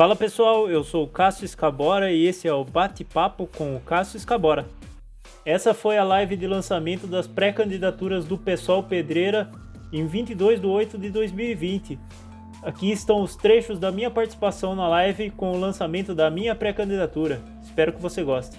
[0.00, 4.16] Fala pessoal, eu sou o Cássio Escabora e esse é o Bate-Papo com o Cássio
[4.16, 4.66] Escabora.
[5.44, 9.50] Essa foi a live de lançamento das pré-candidaturas do Pessoal Pedreira
[9.92, 11.98] em 22 de 8 de 2020.
[12.62, 17.42] Aqui estão os trechos da minha participação na live com o lançamento da minha pré-candidatura.
[17.62, 18.56] Espero que você goste.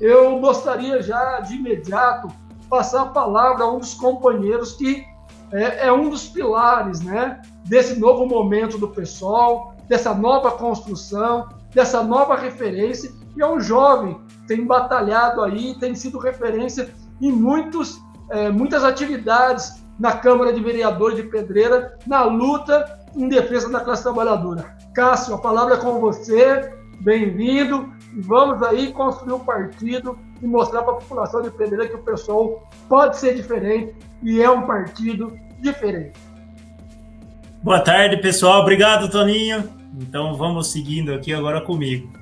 [0.00, 2.28] Eu gostaria já de imediato
[2.70, 5.12] passar a palavra a um dos companheiros que
[5.52, 12.02] é, é um dos pilares né, desse novo momento do pessoal, dessa nova construção, dessa
[12.02, 18.50] nova referência, e é um jovem, tem batalhado aí, tem sido referência em muitos, é,
[18.50, 24.76] muitas atividades na Câmara de Vereadores de Pedreira, na luta em defesa da classe trabalhadora.
[24.94, 30.82] Cássio, a palavra é com você, bem-vindo, e vamos aí construir um partido e mostrar
[30.82, 35.36] para a população de Pedreira que o pessoal pode ser diferente e é um partido
[35.60, 36.12] diferente.
[37.62, 38.60] Boa tarde, pessoal.
[38.60, 39.68] Obrigado, Toninho.
[39.98, 42.12] Então vamos seguindo aqui agora comigo.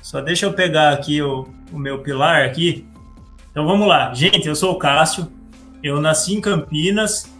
[0.00, 2.86] Só deixa eu pegar aqui o, o meu pilar aqui.
[3.50, 4.14] Então vamos lá.
[4.14, 5.26] Gente, eu sou o Cássio.
[5.82, 7.32] Eu nasci em Campinas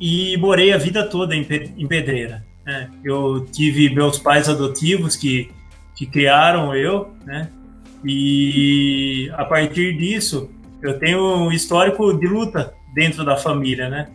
[0.00, 2.44] e morei a vida toda em, em Pedreira.
[2.64, 2.90] Né?
[3.04, 5.50] Eu tive meus pais adotivos que,
[5.96, 7.48] que criaram eu, né?
[8.04, 10.50] E a partir disso
[10.82, 14.08] eu tenho um histórico de luta dentro da família, né?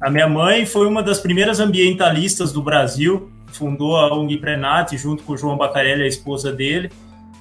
[0.00, 5.22] A minha mãe foi uma das primeiras ambientalistas do Brasil, fundou a ONG Prenat junto
[5.22, 6.90] com o João Bacarelli, a esposa dele.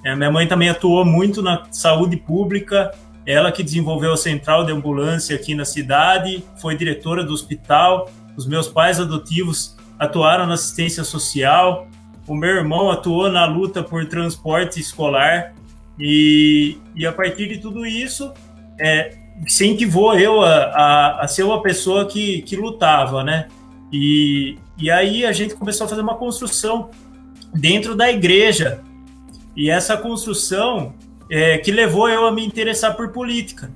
[0.06, 2.92] A minha mãe também atuou muito na saúde pública,
[3.26, 8.10] ela que desenvolveu a central de ambulância aqui na cidade, foi diretora do hospital.
[8.36, 11.88] Os meus pais adotivos atuaram na assistência social.
[12.30, 15.56] O meu irmão atuou na luta por transporte escolar.
[16.00, 18.32] E, e a partir de tudo isso,
[18.80, 23.48] é, incentivou eu a, a, a, ser uma pessoa que, que lutava, né?
[23.92, 26.92] E, e aí a gente começou a fazer uma construção
[27.52, 28.80] dentro da igreja.
[29.58, 30.94] E essa construção
[31.32, 33.72] é, que levou eu a me interessar por política.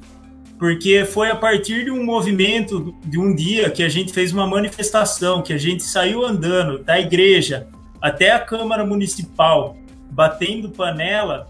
[0.59, 4.45] Porque foi a partir de um movimento, de um dia, que a gente fez uma
[4.45, 7.67] manifestação, que a gente saiu andando da igreja
[8.03, 9.77] até a Câmara Municipal,
[10.11, 11.47] batendo panela,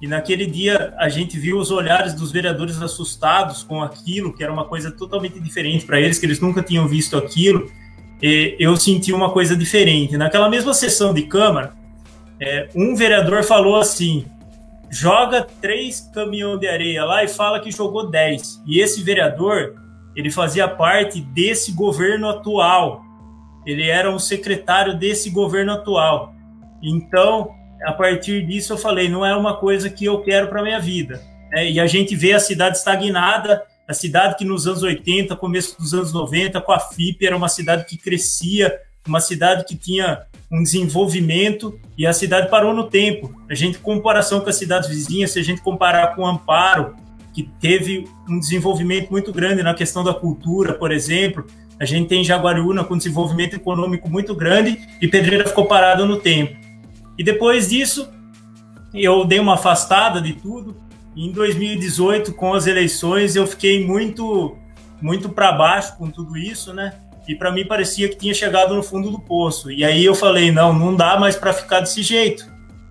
[0.00, 4.52] e naquele dia a gente viu os olhares dos vereadores assustados com aquilo, que era
[4.52, 7.68] uma coisa totalmente diferente para eles, que eles nunca tinham visto aquilo.
[8.22, 10.16] E eu senti uma coisa diferente.
[10.16, 11.74] Naquela mesma sessão de Câmara,
[12.40, 14.26] é, um vereador falou assim:
[14.88, 18.62] joga três caminhões de areia lá e fala que jogou dez.
[18.64, 19.74] E esse vereador,
[20.14, 23.05] ele fazia parte desse governo atual.
[23.66, 26.32] Ele era um secretário desse governo atual.
[26.82, 27.50] Então,
[27.84, 31.20] a partir disso eu falei, não é uma coisa que eu quero para minha vida.
[31.52, 35.78] É, e a gente vê a cidade estagnada, a cidade que nos anos 80, começo
[35.78, 38.74] dos anos 90, com a FIP, era uma cidade que crescia,
[39.06, 43.34] uma cidade que tinha um desenvolvimento e a cidade parou no tempo.
[43.48, 46.94] A gente, em comparação com as cidades vizinhas, se a gente comparar com Amparo,
[47.32, 51.46] que teve um desenvolvimento muito grande na questão da cultura, por exemplo,
[51.78, 56.56] a gente tem Jaguariúna com desenvolvimento econômico muito grande e Pedreira ficou parada no tempo.
[57.18, 58.08] E depois disso,
[58.94, 60.76] eu dei uma afastada de tudo.
[61.14, 64.56] Em 2018, com as eleições, eu fiquei muito,
[65.00, 66.94] muito para baixo com tudo isso, né?
[67.28, 69.70] E para mim parecia que tinha chegado no fundo do poço.
[69.70, 72.46] E aí eu falei: não, não dá mais para ficar desse jeito.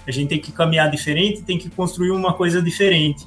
[0.07, 3.25] A gente tem que caminhar diferente, tem que construir uma coisa diferente.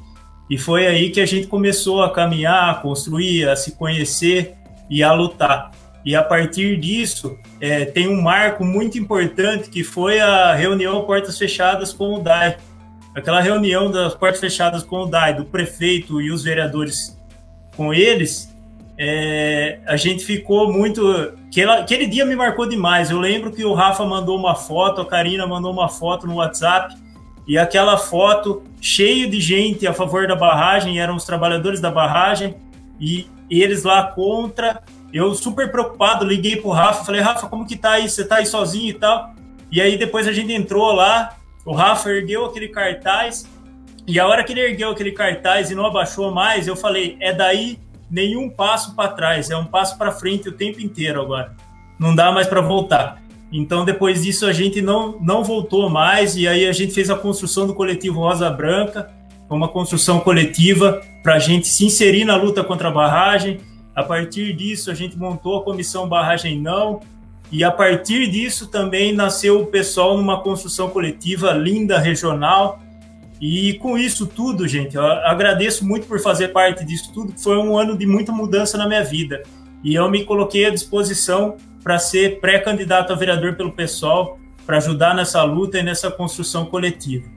[0.50, 4.57] E foi aí que a gente começou a caminhar, a construir, a se conhecer
[4.88, 5.70] e a lutar.
[6.04, 11.36] E a partir disso, é, tem um marco muito importante que foi a reunião portas
[11.36, 12.56] fechadas com o DAI.
[13.14, 17.18] Aquela reunião das portas fechadas com o DAI, do prefeito e os vereadores
[17.76, 18.54] com eles,
[18.98, 21.06] é, a gente ficou muito.
[21.46, 23.10] Aquele, aquele dia me marcou demais.
[23.10, 26.96] Eu lembro que o Rafa mandou uma foto, a Karina mandou uma foto no WhatsApp,
[27.46, 32.56] e aquela foto cheio de gente a favor da barragem, eram os trabalhadores da barragem,
[33.00, 34.82] e eles lá contra
[35.12, 38.08] eu super preocupado, liguei pro Rafa, falei, Rafa, como que tá aí?
[38.08, 39.34] Você tá aí sozinho e tal?
[39.70, 43.48] E aí depois a gente entrou lá, o Rafa ergueu aquele cartaz,
[44.06, 47.32] e a hora que ele ergueu aquele cartaz e não abaixou mais, eu falei, é
[47.32, 47.78] daí
[48.10, 51.54] nenhum passo para trás, é um passo para frente o tempo inteiro agora.
[51.98, 53.22] Não dá mais para voltar.
[53.50, 57.16] Então depois disso a gente não não voltou mais e aí a gente fez a
[57.16, 59.10] construção do coletivo Rosa Branca,
[59.56, 63.60] uma construção coletiva para a gente se inserir na luta contra a barragem
[63.98, 67.00] a partir disso, a gente montou a comissão Barragem Não,
[67.50, 72.78] e a partir disso também nasceu o pessoal numa construção coletiva linda, regional.
[73.40, 77.34] E com isso tudo, gente, eu agradeço muito por fazer parte disso tudo.
[77.36, 79.42] Foi um ano de muita mudança na minha vida.
[79.82, 85.12] E eu me coloquei à disposição para ser pré-candidato a vereador pelo pessoal, para ajudar
[85.12, 87.28] nessa luta e nessa construção coletiva.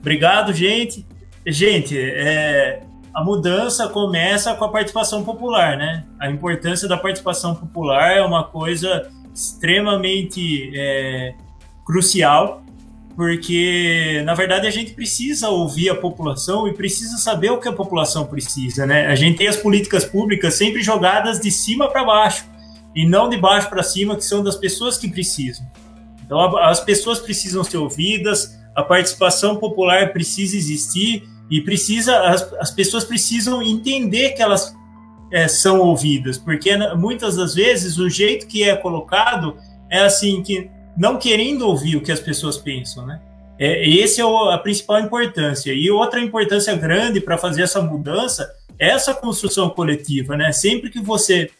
[0.00, 1.06] Obrigado, gente.
[1.46, 2.82] Gente, é,
[3.14, 6.04] a mudança começa com a participação popular, né?
[6.18, 11.34] A importância da participação popular é uma coisa extremamente é,
[11.84, 12.62] crucial,
[13.16, 17.72] porque na verdade a gente precisa ouvir a população e precisa saber o que a
[17.72, 19.06] população precisa, né?
[19.06, 22.44] A gente tem as políticas públicas sempre jogadas de cima para baixo
[22.94, 25.66] e não de baixo para cima, que são das pessoas que precisam.
[26.24, 32.70] Então as pessoas precisam ser ouvidas, a participação popular precisa existir e precisa as, as
[32.70, 34.74] pessoas precisam entender que elas
[35.30, 39.56] é, são ouvidas, porque muitas das vezes o jeito que é colocado
[39.88, 43.20] é assim que não querendo ouvir o que as pessoas pensam, né?
[43.58, 45.72] É, esse é o, a principal importância.
[45.72, 50.50] E outra importância grande para fazer essa mudança é essa construção coletiva, né?
[50.50, 51.50] Sempre que você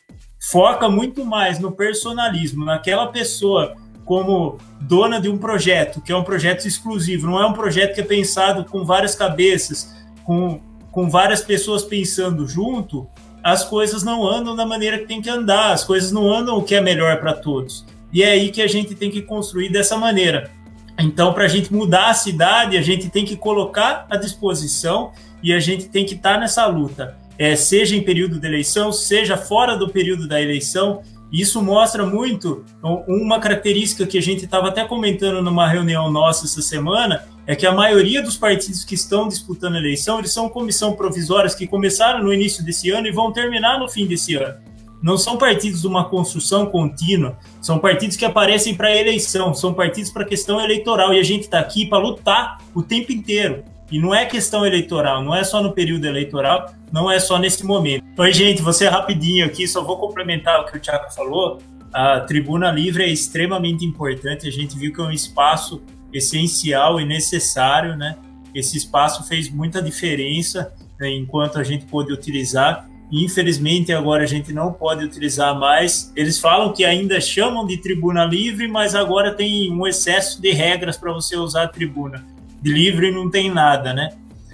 [0.51, 6.25] foca muito mais no personalismo, naquela pessoa como dona de um projeto, que é um
[6.25, 9.95] projeto exclusivo, não é um projeto que é pensado com várias cabeças,
[10.25, 10.61] com,
[10.91, 13.09] com várias pessoas pensando junto,
[13.43, 16.63] as coisas não andam da maneira que tem que andar, as coisas não andam o
[16.63, 17.87] que é melhor para todos.
[18.13, 20.51] E é aí que a gente tem que construir dessa maneira.
[20.99, 25.13] Então, para a gente mudar a cidade, a gente tem que colocar à disposição
[25.43, 28.93] e a gente tem que estar tá nessa luta, é, seja em período de eleição,
[28.93, 31.01] seja fora do período da eleição.
[31.33, 32.65] Isso mostra muito
[33.07, 37.67] uma característica que a gente estava até comentando numa reunião nossa essa semana, é que
[37.67, 42.23] a maioria dos partidos que estão disputando a eleição, eles são comissão provisórias que começaram
[42.23, 44.71] no início desse ano e vão terminar no fim desse ano
[45.03, 50.11] não são partidos de uma construção contínua, são partidos que aparecem para eleição, são partidos
[50.11, 53.65] para questão eleitoral e a gente está aqui para lutar o tempo inteiro.
[53.91, 57.65] E não é questão eleitoral, não é só no período eleitoral, não é só nesse
[57.65, 58.05] momento.
[58.21, 61.59] Oi, gente, você rapidinho aqui, só vou complementar o que o Thiago falou.
[61.91, 65.81] A tribuna livre é extremamente importante, a gente viu que é um espaço
[66.13, 68.19] essencial e necessário, né?
[68.55, 70.71] Esse espaço fez muita diferença
[71.01, 76.13] né, enquanto a gente pôde utilizar Infelizmente, agora a gente não pode utilizar mais.
[76.15, 80.99] Eles falam que ainda chamam de tribuna livre, mas agora tem um excesso de regras
[80.99, 82.25] para você usar a tribuna.
[82.61, 84.11] De livre não tem nada, né?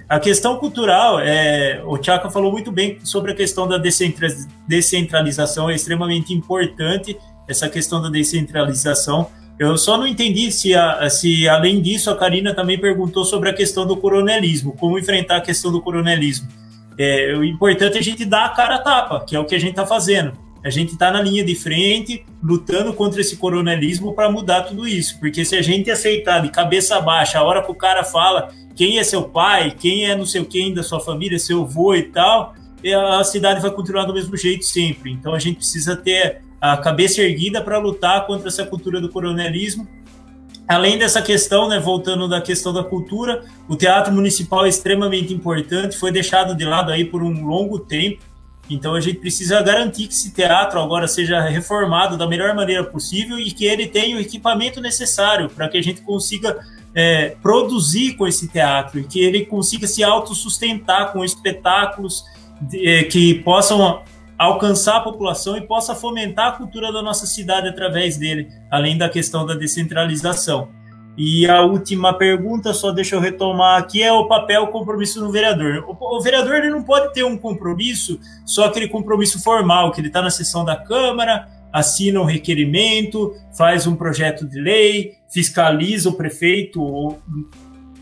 [0.09, 5.75] A questão cultural, é, o Tchaka falou muito bem sobre a questão da descentralização, é
[5.75, 9.29] extremamente importante essa questão da descentralização.
[9.59, 13.53] Eu só não entendi se, a, se, além disso, a Karina também perguntou sobre a
[13.53, 16.47] questão do coronelismo, como enfrentar a questão do coronelismo.
[16.97, 19.55] É, o importante é a gente dar a cara a tapa, que é o que
[19.55, 20.31] a gente está fazendo.
[20.63, 25.19] A gente está na linha de frente, lutando contra esse coronelismo para mudar tudo isso.
[25.19, 28.99] Porque se a gente aceitar de cabeça baixa, a hora que o cara fala quem
[28.99, 32.53] é seu pai, quem é não sei quem da sua família, seu avô e tal,
[32.83, 35.11] é, a cidade vai continuar do mesmo jeito sempre.
[35.11, 39.87] Então a gente precisa ter a cabeça erguida para lutar contra essa cultura do coronelismo
[40.67, 45.97] Além dessa questão, né, voltando da questão da cultura, o teatro municipal é extremamente importante,
[45.97, 48.21] foi deixado de lado aí por um longo tempo.
[48.69, 53.39] Então a gente precisa garantir que esse teatro agora seja reformado da melhor maneira possível
[53.39, 56.59] e que ele tenha o equipamento necessário para que a gente consiga
[56.93, 62.25] é, produzir com esse teatro e que ele consiga se autossustentar com espetáculos
[62.61, 64.01] de, é, que possam
[64.37, 69.09] alcançar a população e possa fomentar a cultura da nossa cidade através dele, além da
[69.09, 70.69] questão da descentralização.
[71.17, 75.31] E a última pergunta, só deixa eu retomar aqui, é o papel o compromisso do
[75.31, 75.83] vereador.
[75.87, 80.09] O, o, vereador ele não pode ter um compromisso, só aquele compromisso formal, que ele
[80.09, 86.13] está na sessão da Câmara, assina um requerimento, faz um projeto de lei, fiscaliza o
[86.13, 87.19] prefeito ou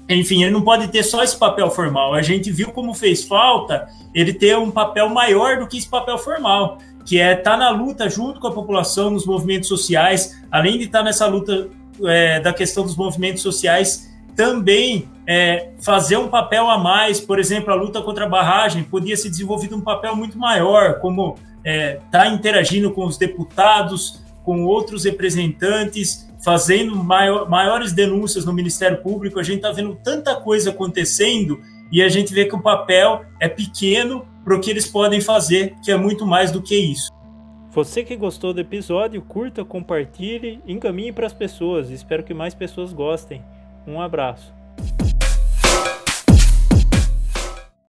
[0.08, 2.14] enfim, ele não pode ter só esse papel formal.
[2.14, 6.18] A gente viu como fez falta ele ter um papel maior do que esse papel
[6.18, 10.78] formal, que é estar tá na luta junto com a população nos movimentos sociais, além
[10.78, 11.70] de estar tá nessa luta
[12.04, 17.72] é, da questão dos movimentos sociais, também é, fazer um papel a mais, por exemplo,
[17.72, 22.00] a luta contra a barragem podia ser desenvolvido um papel muito maior, como estar é,
[22.12, 29.40] tá interagindo com os deputados, com outros representantes, fazendo maior, maiores denúncias no Ministério Público.
[29.40, 31.60] A gente está vendo tanta coisa acontecendo
[31.92, 35.74] e a gente vê que o papel é pequeno para o que eles podem fazer,
[35.84, 37.12] que é muito mais do que isso.
[37.76, 41.90] Você que gostou do episódio, curta, compartilhe, encaminhe para as pessoas.
[41.90, 43.44] Espero que mais pessoas gostem.
[43.86, 44.55] Um abraço.